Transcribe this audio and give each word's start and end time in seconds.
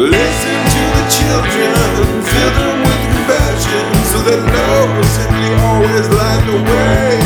Listen 0.00 0.60
to 0.72 0.82
the 0.96 1.04
children, 1.12 1.76
fill 2.24 2.52
them 2.56 2.80
with 2.88 3.02
compassion, 3.04 3.84
so 4.08 4.24
that 4.24 4.40
love 4.48 4.96
simply 5.12 5.52
always 5.60 6.08
light 6.08 6.40
the 6.48 6.56
way. 6.56 7.20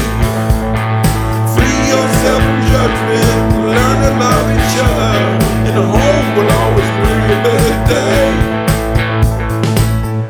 Free 1.54 1.80
yourself 1.86 2.42
from 2.42 2.58
judgment, 2.74 3.62
learn 3.62 3.98
to 4.02 4.10
love 4.18 4.46
each 4.58 4.74
other, 4.90 5.22
and 5.70 5.74
hope 5.86 6.28
will 6.34 6.50
always 6.50 6.90
bring 6.98 7.22
a 7.30 7.38
better 7.46 7.78
day. 7.94 8.26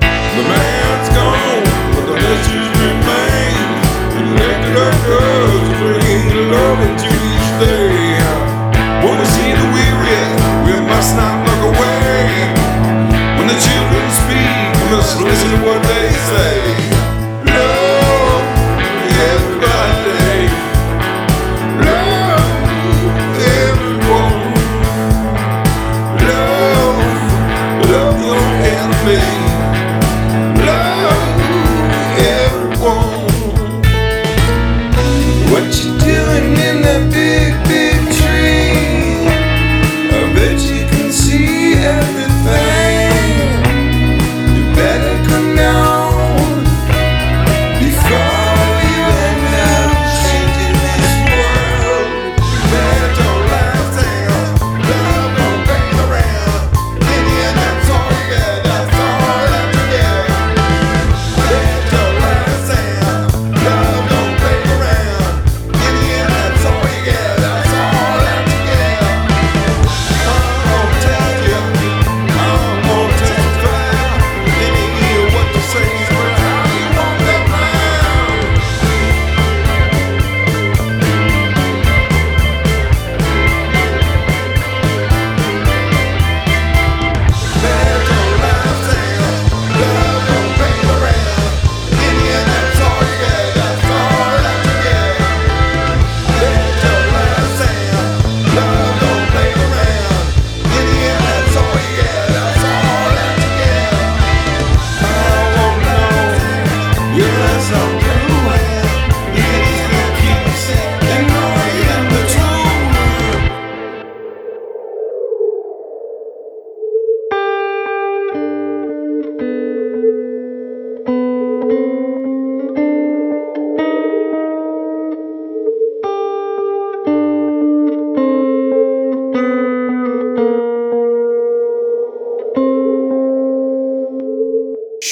The 0.05 0.45
man's 0.45 1.09
gone, 1.17 1.65
but 1.97 2.05
the 2.13 2.17
message 2.29 2.69
remains. 2.77 3.89
And 4.21 4.29
let 4.37 4.59
the 4.69 4.85
girls 5.09 5.65
bring 5.81 6.29
love 6.53 6.79
into 6.93 7.14
Listen 15.13 15.51
to 15.51 15.67
what 15.67 15.83
they 15.83 16.11
say. 16.11 16.94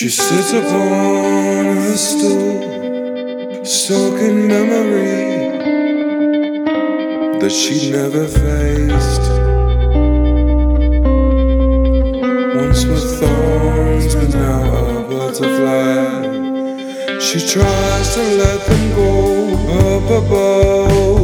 She 0.02 0.08
sits 0.08 0.52
upon 0.52 1.78
a 1.78 1.96
stool, 1.96 3.64
soaking 3.64 4.49
memory 4.49 5.60
that 7.38 7.52
she 7.52 7.93
never 7.93 8.26
faced. 8.26 9.22
Once 12.56 12.84
with 12.84 13.20
thorns, 13.20 14.14
but 14.16 14.31
now 14.34 14.99
a 14.99 15.02
butterfly. 15.08 16.00
She 17.20 17.38
tries 17.38 18.14
to 18.16 18.22
let 18.43 18.60
them 18.66 18.94
go 18.96 19.12
up 19.78 20.25
above. 20.25 21.21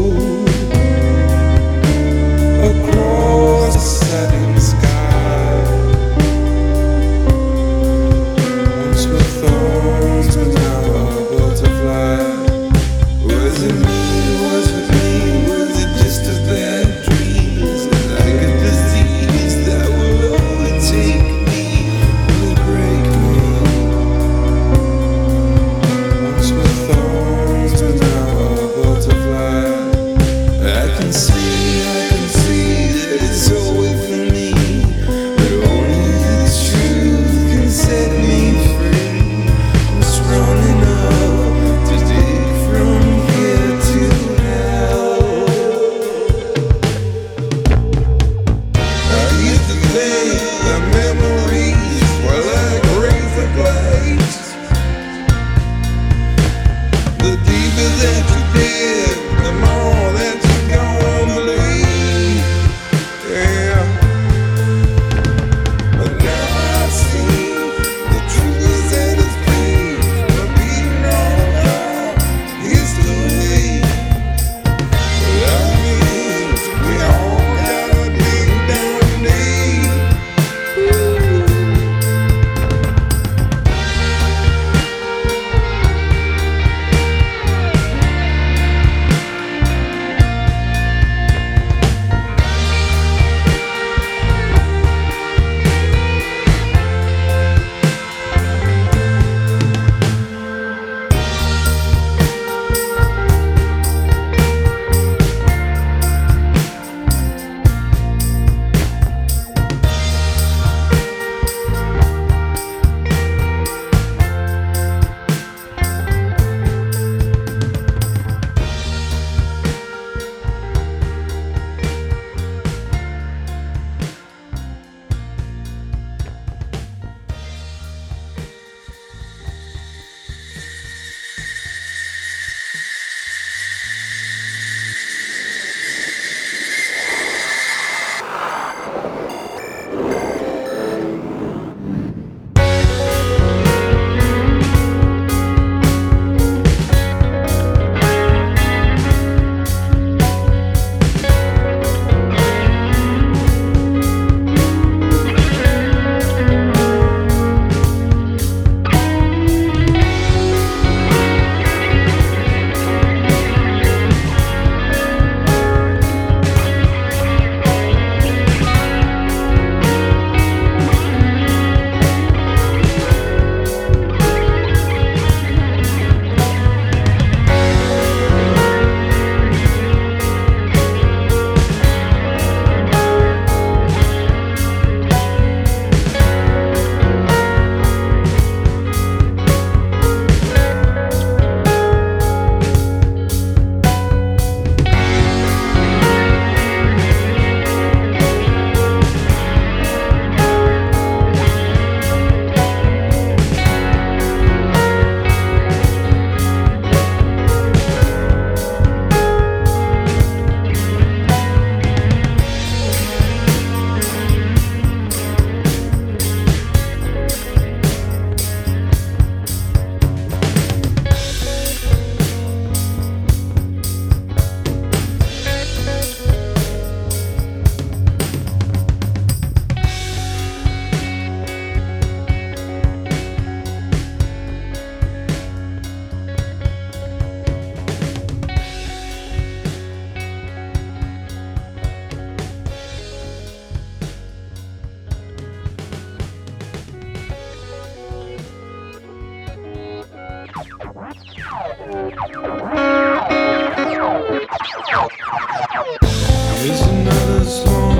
It's 256.60 256.82
another 256.82 257.44
small 257.44 257.98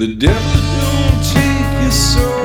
The 0.00 0.06
devil 0.06 0.62
don't 0.80 1.22
take 1.22 1.82
your 1.82 1.90
soul 1.90 2.39